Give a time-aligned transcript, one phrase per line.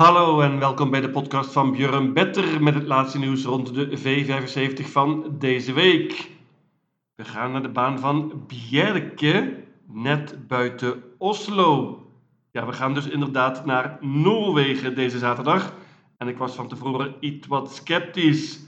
[0.00, 3.98] Hallo en welkom bij de podcast van Björn Better met het laatste nieuws rond de
[3.98, 6.30] V75 van deze week.
[7.14, 11.98] We gaan naar de baan van Bjerke, net buiten Oslo.
[12.50, 15.74] Ja, we gaan dus inderdaad naar Noorwegen deze zaterdag.
[16.16, 18.60] En ik was van tevoren iets wat sceptisch.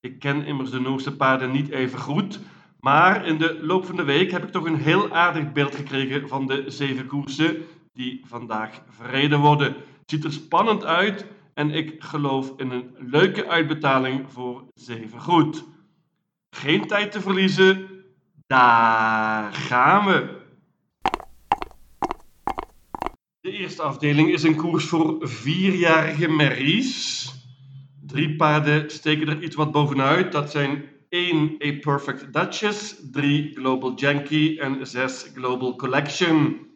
[0.00, 2.40] Ik ken immers de Noorse paarden niet even goed.
[2.80, 6.28] Maar in de loop van de week heb ik toch een heel aardig beeld gekregen
[6.28, 7.56] van de zeven koersen
[7.92, 9.76] die vandaag verreden worden.
[10.10, 15.64] Ziet er spannend uit en ik geloof in een leuke uitbetaling voor zeven goed.
[16.50, 17.88] Geen tijd te verliezen,
[18.46, 20.36] daar gaan we.
[23.40, 27.32] De eerste afdeling is een koers voor vierjarige merries.
[28.06, 30.32] Drie paarden steken er iets wat bovenuit.
[30.32, 36.66] Dat zijn 1 A Perfect Duchess, 3 Global Yankee en 6 Global Collection.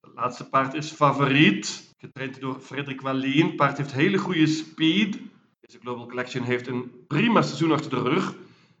[0.00, 3.54] Het laatste paard is favoriet, getraind door Frederik Wallien.
[3.54, 5.18] Paard heeft hele goede speed.
[5.60, 8.32] Deze Global Collection heeft een prima seizoen achter de rug.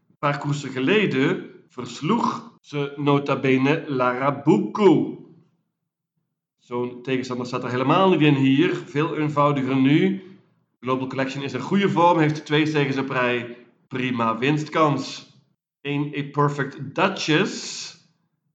[0.08, 5.20] Een paar koersen geleden versloeg ze nota bene Larabuco.
[6.58, 8.74] Zo'n tegenstander staat er helemaal niet in hier.
[8.74, 10.22] Veel eenvoudiger nu.
[10.80, 13.56] Global Collection is in goede vorm, heeft twee zegens op rij.
[13.88, 15.34] Prima winstkans.
[15.80, 17.94] 1 A Perfect Duchess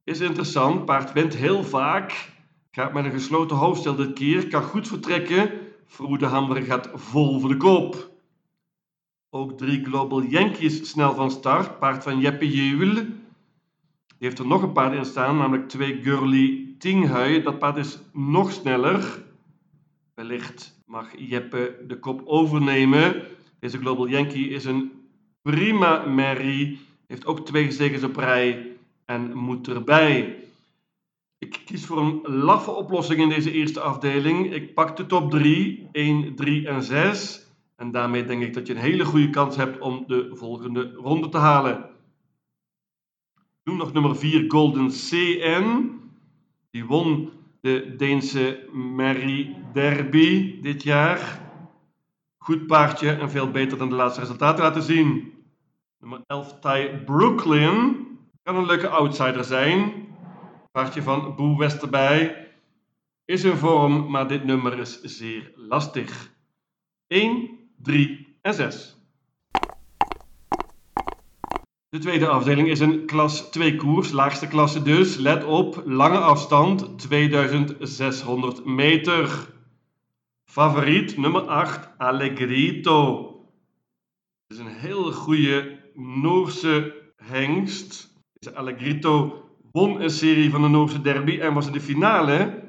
[0.03, 0.86] is interessant.
[0.86, 2.31] Paard wint heel vaak.
[2.74, 4.48] Gaat met een gesloten hoofdstel dit keer.
[4.48, 5.52] Kan goed vertrekken.
[5.86, 8.12] Vroede Hammer gaat vol voor de kop.
[9.30, 11.80] Ook drie Global Yankees snel van start.
[11.80, 12.94] Paard van Jeppe Juwel.
[12.94, 17.42] Die heeft er nog een paard in staan, namelijk twee Gurley Tinghui.
[17.42, 19.24] Dat paard is nog sneller.
[20.14, 23.22] Wellicht mag Jeppe de kop overnemen.
[23.60, 24.92] Deze Global Yankee is een
[25.42, 26.80] prima merrie.
[27.08, 28.72] Heeft ook twee zegens op rij
[29.06, 30.36] en moet erbij.
[31.42, 34.53] Ik kies voor een laffe oplossing in deze eerste afdeling.
[34.53, 37.47] Ik pak de top 3, 1, 3 en 6.
[37.75, 41.30] En daarmee denk ik dat je een hele goede kans hebt om de volgende ronde
[41.30, 41.90] te halen.
[43.63, 45.90] Noem nog nummer 4, Golden CN.
[46.72, 47.31] Die won
[47.62, 51.41] de Deense Mary Derby dit jaar.
[52.38, 55.34] Goed paardje en veel beter dan de laatste resultaten laten zien.
[56.00, 58.07] Nummer 11, Ty Brooklyn.
[58.44, 60.09] Kan een leuke outsider zijn.
[60.72, 62.50] Paardje van Boe Westerbij.
[63.26, 66.32] Is in vorm, maar dit nummer is zeer lastig.
[67.08, 68.96] 1, 3 en 6.
[71.90, 75.16] De tweede afdeling is een klas 2 koers, laagste klasse dus.
[75.16, 79.54] Let op, lange afstand, 2600 meter.
[80.46, 83.26] Favoriet nummer 8, Allegrito.
[84.48, 88.10] Het is een heel goede Noorse hengst.
[88.54, 89.41] Allegrito
[89.72, 92.62] won een serie van de Noorse derby en was in de finale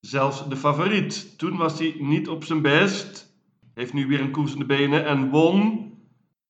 [0.00, 1.38] zelfs de favoriet.
[1.38, 3.32] Toen was hij niet op zijn best.
[3.74, 5.92] Heeft nu weer een koers in de benen en won.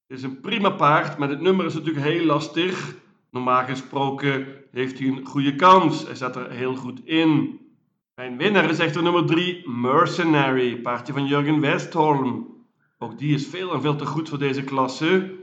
[0.07, 2.97] Is een prima paard, maar het nummer is natuurlijk heel lastig.
[3.31, 6.05] Normaal gesproken heeft hij een goede kans.
[6.05, 7.61] Hij zat er heel goed in.
[8.15, 12.47] Mijn winnaar is echter nummer 3, Mercenary, paardje van Jurgen Westholm.
[12.99, 15.35] Ook die is veel en veel te goed voor deze klasse.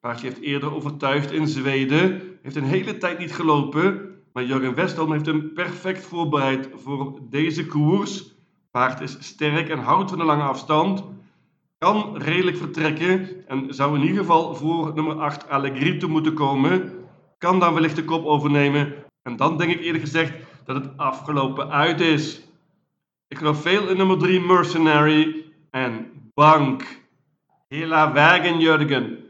[0.00, 2.31] Paardje heeft eerder overtuigd in Zweden.
[2.42, 4.10] Heeft een hele tijd niet gelopen.
[4.32, 8.34] Maar Jurgen Westholm heeft hem perfect voorbereid voor deze koers.
[8.70, 11.04] Paard is sterk en houdt van de lange afstand.
[11.78, 16.92] Kan redelijk vertrekken en zou in ieder geval voor nummer 8 Allegrito moeten komen.
[17.38, 18.94] Kan dan wellicht de kop overnemen.
[19.22, 20.32] En dan denk ik eerlijk gezegd
[20.64, 22.42] dat het afgelopen uit is.
[23.28, 27.00] Ik geloof veel in nummer 3 Mercenary en Bank.
[27.68, 29.21] Hela Wagen Jurgen.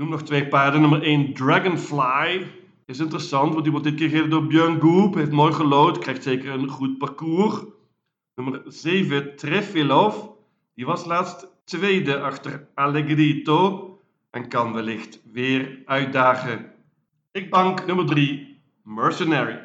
[0.00, 0.80] Noem nog twee paarden.
[0.80, 2.46] Nummer 1 Dragonfly.
[2.86, 5.14] Is interessant, want die wordt dit keer gereden door Björn Goop.
[5.14, 7.64] Heeft mooi gelood, krijgt zeker een goed parcours.
[8.34, 10.16] Nummer 7 Trefilov.
[10.74, 13.88] Die was laatst tweede achter Allegrito.
[14.30, 16.72] En kan wellicht weer uitdagen.
[17.32, 19.60] Ik bank nummer 3 Mercenary.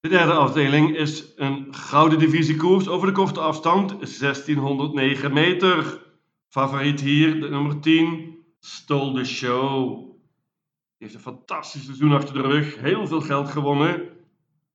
[0.00, 6.06] De derde afdeling is een gouden divisiekoers over de korte afstand, 1609 meter.
[6.48, 9.96] Favoriet hier, de nummer 10, Stole the Show.
[9.96, 14.08] Die heeft een fantastisch seizoen achter de rug, heel veel geld gewonnen.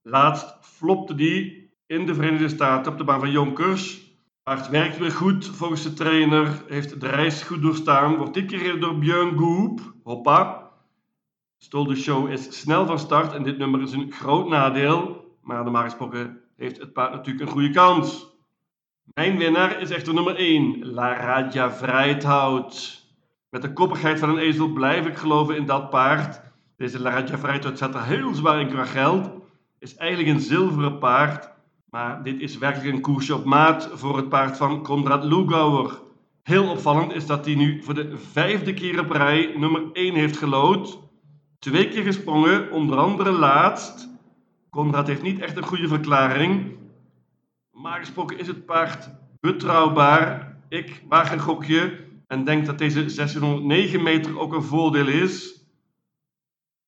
[0.01, 4.01] Laatst flopte die in de Verenigde Staten op de baan van Jonkers.
[4.43, 8.17] Maar het werkt weer goed volgens de trainer, heeft de reis goed doorstaan.
[8.17, 10.71] Wordt dit keer door Björn Goop, hoppa.
[11.57, 15.25] Stole the Show is snel van start en dit nummer is een groot nadeel.
[15.41, 18.32] Maar normaal gesproken heeft het paard natuurlijk een goede kans.
[19.03, 23.01] Mijn winnaar is echter nummer 1, La Raja Vrijthout.
[23.49, 26.41] Met de koppigheid van een ezel blijf ik geloven in dat paard.
[26.77, 29.29] Deze La Raja Vrijthout zet er heel zwaar in qua geld.
[29.79, 31.51] Is eigenlijk een zilveren paard.
[31.89, 36.01] Maar dit is werkelijk een koersje op maat voor het paard van Konrad Lugauer.
[36.43, 40.37] Heel opvallend is dat hij nu voor de vijfde keer op rij nummer 1 heeft
[40.37, 40.99] gelood.
[41.59, 44.09] Twee keer gesprongen, onder andere laatst.
[44.69, 46.81] Konrad heeft niet echt een goede verklaring.
[47.73, 49.09] Maar gesproken is het paard
[49.39, 50.57] betrouwbaar.
[50.69, 55.65] Ik waag een gokje en denk dat deze 1609 meter ook een voordeel is.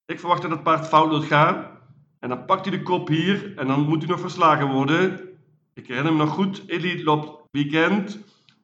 [0.05, 1.71] Ik verwacht dat het paard fout gaat.
[2.19, 5.19] En dan pakt hij de kop hier en dan moet hij nog verslagen worden.
[5.73, 8.19] Ik herinner me nog goed, Elite loopt weekend.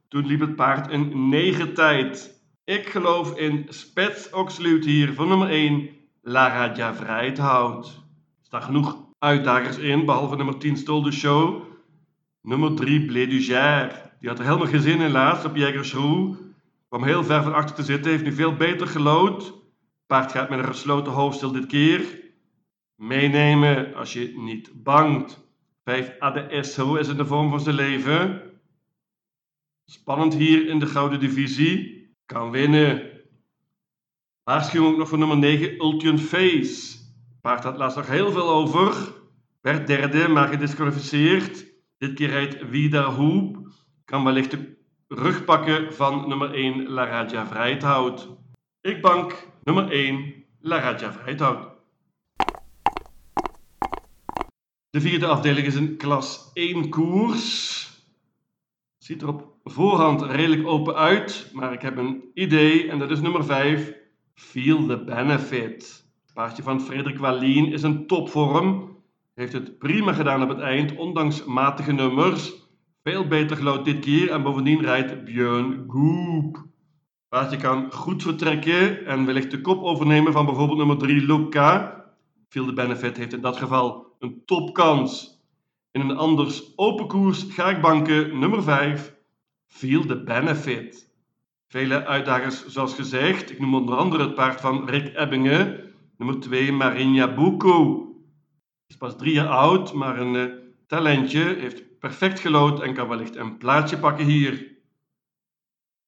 [0.08, 2.42] Toen liep het paard een 9 tijd.
[2.64, 5.90] Ik geloof in Spets Oxluit hier voor nummer 1,
[6.22, 7.86] Lara Javrijthout.
[7.86, 11.71] Er staan genoeg uitdagers in, behalve nummer 10 Stol de Show.
[12.44, 14.12] Nummer 3 Blé du Gère.
[14.20, 16.38] Die had er helemaal geen zin in laatst op Jägersroe.
[16.88, 19.54] Kwam heel ver van achter te zitten, heeft nu veel beter gelood.
[20.08, 22.20] Paard gaat met een gesloten hoofdstil dit keer.
[22.96, 25.50] Meenemen als je niet bangt.
[25.84, 28.42] 5 ADSO is in de vorm van zijn leven.
[29.86, 32.10] Spannend hier in de gouden divisie.
[32.26, 33.10] Kan winnen.
[34.44, 36.98] Waarschuwing ook nog voor nummer 9, Ultion Face.
[37.42, 39.14] Paard had laatst nog heel veel over.
[39.62, 41.71] Werd derde, maar gedisqualificeerd.
[42.02, 43.58] Dit keer rijdt Vida Hoop.
[44.06, 44.78] Kan wellicht de
[45.08, 48.30] rug pakken van nummer 1, La Raja Vrijthout.
[48.82, 51.68] Ik bank nummer 1, La Raja Vrijthout.
[54.90, 57.90] De vierde afdeling is een klas 1 koers.
[58.98, 63.20] Ziet er op voorhand redelijk open uit, maar ik heb een idee en dat is
[63.22, 63.94] nummer 5,
[64.34, 66.06] Feel the Benefit.
[66.22, 68.91] Het paardje van Frederik Wallien is een topvorm.
[69.34, 72.54] Heeft het prima gedaan op het eind, ondanks matige nummers.
[73.04, 76.66] Veel beter gelood dit keer en bovendien rijdt Björn Goop.
[77.30, 82.06] Paardje kan goed vertrekken en wellicht de kop overnemen van bijvoorbeeld nummer 3 Luca.
[82.50, 85.40] Feel the Benefit heeft in dat geval een topkans.
[85.92, 89.16] In een anders open koers ga ik banken nummer 5,
[89.68, 91.10] Feel the Benefit.
[91.68, 93.52] Vele uitdagers zoals gezegd.
[93.52, 95.94] Ik noem onder andere het paard van Rick Ebbingen.
[96.18, 98.11] Nummer 2, Marinha Buko.
[98.92, 100.54] Is pas drie jaar oud, maar een uh,
[100.88, 101.44] talentje.
[101.44, 104.78] Heeft perfect gelood en kan wellicht een plaatsje pakken hier.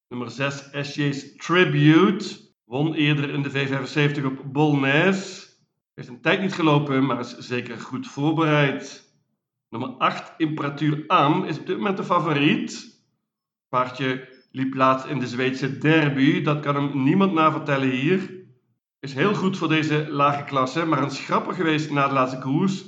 [0.07, 2.25] Nummer 6, SJ's Tribute.
[2.65, 5.49] Won eerder in de V75 op Bolnes.
[5.93, 9.13] Heeft een tijd niet gelopen, maar is zeker goed voorbereid.
[9.69, 13.01] Nummer 8, Imperatuur Am, is op dit moment de favoriet.
[13.69, 16.41] Paardje liep laatst in de Zweedse derby.
[16.41, 18.42] Dat kan hem niemand navertellen hier.
[19.03, 22.85] Is heel goed voor deze lage klasse, maar een schrapper geweest na de laatste koers.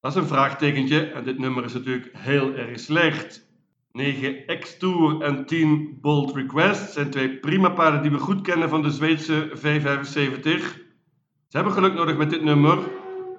[0.00, 3.48] Dat is een vraagtekentje en dit nummer is natuurlijk heel erg slecht.
[3.92, 8.82] 9 X-Tour en 10 Bold Request zijn twee prima paarden die we goed kennen van
[8.82, 10.42] de Zweedse V75.
[11.48, 12.78] Ze hebben geluk nodig met dit nummer.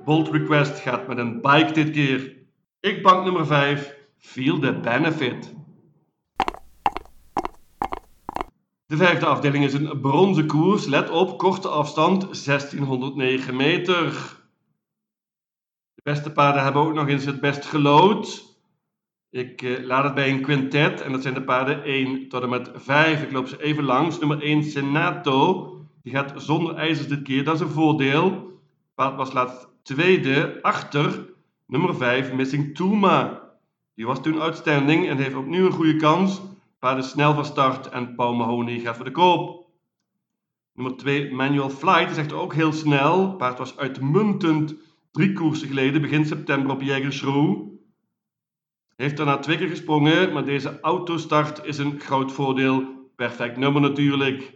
[0.06, 2.35] Bold Request gaat met een bike dit keer.
[2.79, 5.53] Ik bank nummer 5, Feel the Benefit.
[8.91, 10.85] De vijfde afdeling is een bronzen koers.
[10.85, 14.11] Let op, korte afstand, 1609 meter.
[15.93, 18.55] De beste paarden hebben ook nog eens het best gelood.
[19.29, 22.49] Ik eh, laat het bij een quintet en dat zijn de paarden 1 tot en
[22.49, 23.23] met 5.
[23.23, 24.19] Ik loop ze even langs.
[24.19, 25.75] Nummer 1 Senato.
[26.03, 27.43] Die gaat zonder ijzers dit keer.
[27.43, 28.59] Dat is een voordeel.
[28.95, 31.25] Paard was laatst tweede achter
[31.67, 33.41] nummer 5 Missing Tuma.
[33.95, 36.41] Die was toen outstanding en heeft opnieuw een goede kans.
[36.81, 39.69] Paard is snel van start en Paul Mahoney gaat voor de koop.
[40.73, 43.35] Nummer 2 Manual Flight is echt ook heel snel.
[43.35, 44.75] Paard was uitmuntend
[45.11, 47.69] drie koersen geleden, begin september op Jägersroe.
[48.95, 53.09] Heeft daarna twee keer gesprongen, maar deze autostart is een groot voordeel.
[53.15, 54.53] Perfect nummer natuurlijk.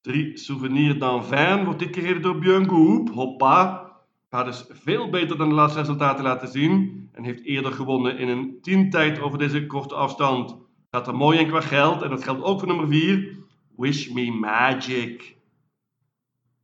[0.00, 3.08] 3 Souvenir d'Anvin wordt dit keer gereden door Björn.
[3.12, 3.92] Hoppa.
[4.28, 7.08] Paard is veel beter dan de laatste resultaten laten zien.
[7.12, 10.62] En heeft eerder gewonnen in een 10 tijd over deze korte afstand.
[10.94, 12.02] Gaat er mooi in qua geld.
[12.02, 13.36] En dat geldt ook voor nummer 4.
[13.76, 15.36] Wish Me Magic.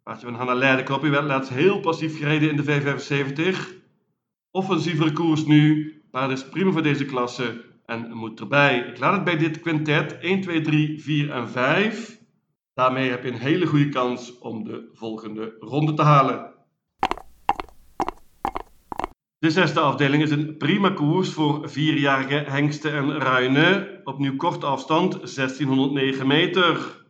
[0.03, 1.03] Paardje van Hanna Leidenkop.
[1.03, 3.59] werd laatst heel passief gereden in de V75.
[4.51, 5.95] Offensievere koers nu.
[6.11, 7.65] Paard is prima voor deze klasse.
[7.87, 8.79] En moet erbij.
[8.79, 10.19] Ik laat het bij dit quintet.
[10.19, 12.21] 1, 2, 3, 4 en 5.
[12.75, 16.50] Daarmee heb je een hele goede kans om de volgende ronde te halen.
[19.41, 24.01] De zesde afdeling is een prima koers voor vierjarige hengsten en ruinen.
[24.05, 27.05] Opnieuw korte afstand, 1609 meter.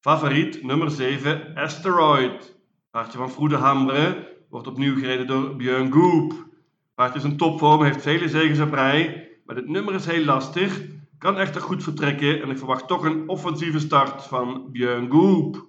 [0.00, 2.58] Favoriet nummer 7, Asteroid.
[2.90, 6.48] Paardje van Vroede Hambre wordt opnieuw gereden door Björn Goop.
[6.94, 10.82] Paardje is een topvorm, heeft vele zegens op rij, maar dit nummer is heel lastig.
[11.18, 15.68] Kan echter goed vertrekken en ik verwacht toch een offensieve start van Björn Goop.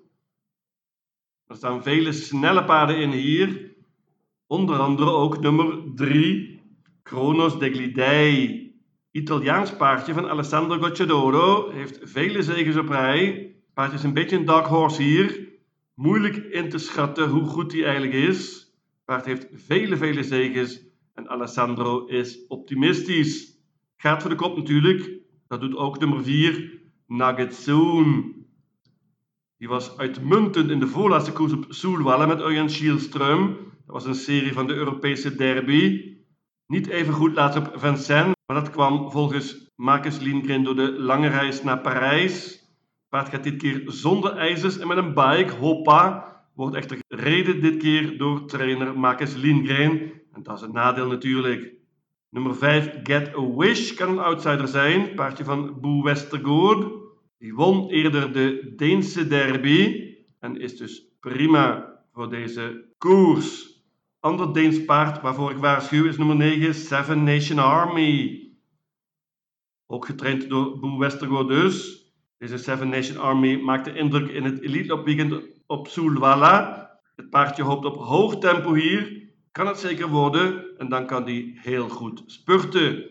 [1.47, 3.70] Er staan vele snelle paarden in hier.
[4.51, 6.59] Onder andere ook nummer 3,
[7.03, 8.73] Kronos degli Dei.
[9.11, 11.69] Italiaans paardje van Alessandro Gocciadoro.
[11.69, 13.55] Heeft vele zegens op rij.
[13.73, 15.49] Paardje is een beetje een dark horse hier.
[15.95, 18.71] Moeilijk in te schatten hoe goed hij eigenlijk is.
[19.05, 20.81] Paard heeft vele, vele zegens.
[21.13, 23.59] En Alessandro is optimistisch.
[23.97, 25.11] Gaat voor de kop natuurlijk.
[25.47, 28.33] Dat doet ook nummer 4, Nuggetsoon.
[29.57, 33.69] Die was uitmuntend in de voorlaatste koers op Soelwalla met Örjan Kielström.
[33.91, 36.15] Dat was een serie van de Europese derby.
[36.67, 41.27] Niet even goed laatst op Vincennes, maar dat kwam volgens Marcus Lindgren door de lange
[41.27, 42.65] reis naar Parijs.
[43.09, 46.35] Paard gaat dit keer zonder ijzers en met een bike, hoppa.
[46.55, 50.11] Wordt echter gereden dit keer door trainer Marcus Lindgren.
[50.33, 51.73] En dat is een nadeel natuurlijk.
[52.29, 55.15] Nummer 5, Get a Wish, kan een outsider zijn.
[55.15, 56.87] Paardje van Boe Westergaard.
[57.37, 63.70] Die won eerder de Deense derby en is dus prima voor deze koers.
[64.21, 68.49] Ander Deens paard waarvoor ik waarschuw is nummer 9, Seven Nation Army.
[69.87, 72.05] Ook getraind door Boe Westergaard dus.
[72.37, 76.89] Deze Seven Nation Army maakte indruk in het Elite Weekend op Soulwalla.
[77.15, 79.29] Het paardje hoopt op hoog tempo hier.
[79.51, 83.09] Kan het zeker worden en dan kan die heel goed spurten.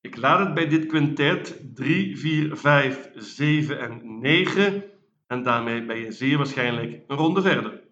[0.00, 4.84] Ik laat het bij dit quintet 3, 4, 5, 7 en 9
[5.26, 7.85] en daarmee ben je zeer waarschijnlijk een ronde verder.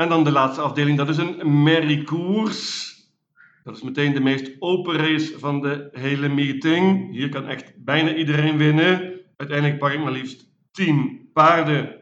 [0.00, 2.94] En dan de laatste afdeling, dat is een merriekoers.
[3.64, 7.12] Dat is meteen de meest open race van de hele meeting.
[7.12, 9.20] Hier kan echt bijna iedereen winnen.
[9.36, 11.96] Uiteindelijk pak ik maar liefst 10 paarden.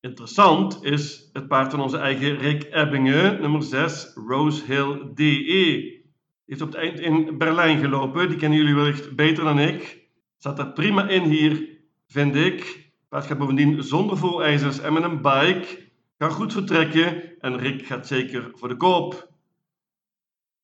[0.00, 5.98] Interessant is het paard van onze eigen Rick Ebbingen, nummer 6, Rose Hill DE
[6.46, 8.28] heeft op het eind in Berlijn gelopen.
[8.28, 10.08] Die kennen jullie wellicht beter dan ik.
[10.36, 11.68] Zat er prima in hier,
[12.06, 12.90] vind ik.
[13.08, 15.89] Paard gaat bovendien zonder voorijzers en met een bike.
[16.20, 19.28] Kan goed vertrekken en Rick gaat zeker voor de koop.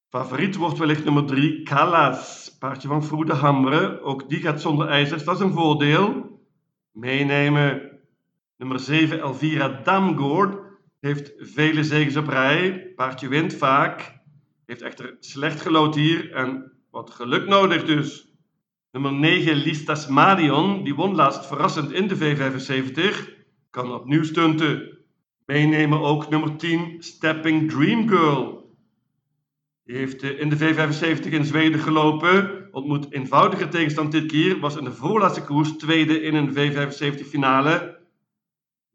[0.08, 2.56] Favoriet wordt wellicht nummer 3, Callas.
[2.58, 4.00] Paardje van Vroede Hamre.
[4.00, 6.40] Ook die gaat zonder ijzers, dat is een voordeel.
[6.92, 8.00] Meenemen.
[8.56, 10.58] Nummer 7, Elvira Damgoord.
[11.00, 12.92] Heeft vele zegens op rij.
[12.94, 14.20] Paardje wint vaak.
[14.66, 18.28] Heeft echter slecht gelood hier en wat geluk nodig dus.
[18.92, 23.28] Nummer 9, Listas Marion, die won laatst verrassend in de V75.
[23.70, 24.95] Kan opnieuw stunten.
[25.46, 28.74] Meenemen ook nummer 10, Stepping Dream Girl.
[29.84, 32.68] Die heeft eh, in de V75 in Zweden gelopen.
[32.72, 34.60] Ontmoet eenvoudige tegenstand dit keer.
[34.60, 37.98] Was in de voorlaatste koers tweede in een V75 finale.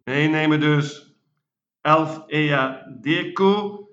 [0.04, 1.16] Meenemen dus.
[1.82, 3.88] 11 Ea Deco.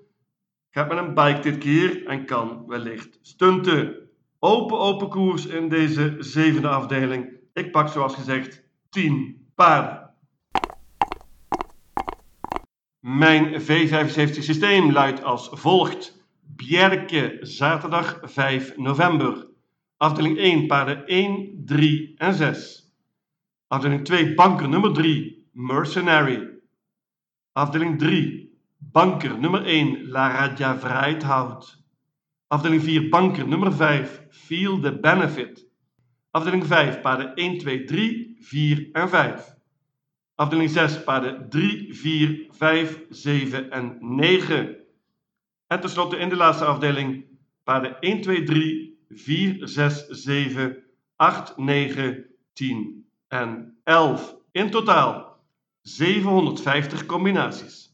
[0.69, 4.09] Gaat met een bike dit keer en kan wellicht stunten.
[4.39, 7.37] Open, open koers in deze zevende afdeling.
[7.53, 9.98] Ik pak zoals gezegd 10 paarden.
[12.99, 16.23] Mijn V75 systeem luidt als volgt.
[16.41, 19.47] Bjerke, zaterdag 5 november.
[19.97, 22.93] Afdeling 1, paarden 1, 3 en 6.
[23.67, 26.49] Afdeling 2, banker nummer 3, Mercenary.
[27.51, 31.83] Afdeling 3, Banker nummer 1, La Radja Vrijthout.
[32.47, 35.67] Afdeling 4, banker nummer 5, Feel the Benefit.
[36.31, 39.58] Afdeling 5, paden 1, 2, 3, 4 en 5.
[40.39, 44.85] Afdeling 6, paden 3, 4, 5, 7 en 9.
[45.67, 47.25] En tenslotte in de laatste afdeling,
[47.63, 50.83] paden 1, 2, 3, 4, 6, 7,
[51.15, 54.37] 8, 9, 10 en 11.
[54.51, 55.39] In totaal
[55.81, 57.93] 750 combinaties.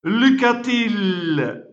[0.00, 1.71] Lucatile